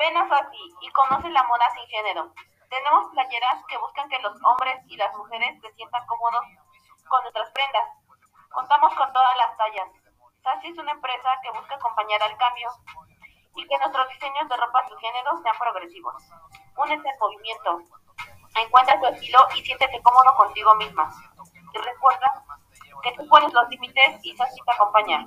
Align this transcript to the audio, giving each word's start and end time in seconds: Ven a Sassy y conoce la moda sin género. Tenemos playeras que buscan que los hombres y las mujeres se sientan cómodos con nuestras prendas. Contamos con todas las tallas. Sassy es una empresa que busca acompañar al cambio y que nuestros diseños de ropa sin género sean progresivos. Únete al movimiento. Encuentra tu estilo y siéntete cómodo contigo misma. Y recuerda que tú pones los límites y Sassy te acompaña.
Ven 0.00 0.16
a 0.16 0.26
Sassy 0.26 0.74
y 0.80 0.90
conoce 0.92 1.28
la 1.28 1.42
moda 1.42 1.68
sin 1.74 1.86
género. 1.88 2.32
Tenemos 2.70 3.10
playeras 3.10 3.62
que 3.68 3.76
buscan 3.76 4.08
que 4.08 4.18
los 4.20 4.32
hombres 4.44 4.80
y 4.86 4.96
las 4.96 5.14
mujeres 5.14 5.60
se 5.60 5.70
sientan 5.74 6.06
cómodos 6.06 6.40
con 7.06 7.20
nuestras 7.20 7.50
prendas. 7.50 7.84
Contamos 8.50 8.94
con 8.94 9.12
todas 9.12 9.36
las 9.36 9.54
tallas. 9.58 9.88
Sassy 10.42 10.68
es 10.68 10.78
una 10.78 10.92
empresa 10.92 11.28
que 11.42 11.50
busca 11.50 11.74
acompañar 11.74 12.22
al 12.22 12.34
cambio 12.38 12.70
y 13.56 13.68
que 13.68 13.76
nuestros 13.76 14.08
diseños 14.08 14.48
de 14.48 14.56
ropa 14.56 14.88
sin 14.88 14.96
género 15.00 15.36
sean 15.42 15.58
progresivos. 15.58 16.14
Únete 16.78 17.10
al 17.10 17.18
movimiento. 17.20 17.80
Encuentra 18.56 18.98
tu 19.00 19.06
estilo 19.06 19.46
y 19.54 19.62
siéntete 19.62 20.00
cómodo 20.00 20.34
contigo 20.34 20.74
misma. 20.76 21.12
Y 21.74 21.78
recuerda 21.78 22.42
que 23.02 23.12
tú 23.12 23.28
pones 23.28 23.52
los 23.52 23.68
límites 23.68 24.18
y 24.22 24.34
Sassy 24.34 24.60
te 24.64 24.72
acompaña. 24.72 25.26